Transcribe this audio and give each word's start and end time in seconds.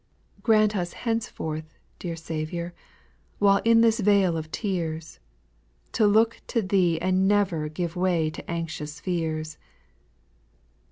8. 0.39 0.43
Grant 0.45 0.75
us 0.75 0.93
henceforth, 0.93 1.77
dear 1.99 2.15
Saviour, 2.15 2.73
While 3.37 3.61
in 3.63 3.81
this 3.81 3.99
vale 3.99 4.35
of 4.35 4.49
tears. 4.49 5.19
To 5.91 6.07
look 6.07 6.41
to 6.47 6.63
Thee 6.63 6.99
and 6.99 7.27
never 7.27 7.69
Give 7.69 7.95
way 7.95 8.31
to 8.31 8.49
anxious 8.49 8.99
fears. 8.99 9.59